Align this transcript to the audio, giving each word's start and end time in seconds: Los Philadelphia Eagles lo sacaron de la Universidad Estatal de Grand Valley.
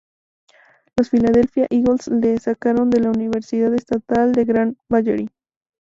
Los 0.97 1.11
Philadelphia 1.11 1.67
Eagles 1.69 2.07
lo 2.07 2.35
sacaron 2.39 2.89
de 2.89 3.01
la 3.01 3.11
Universidad 3.11 3.71
Estatal 3.75 4.31
de 4.31 4.45
Grand 4.45 4.77
Valley. 4.89 5.27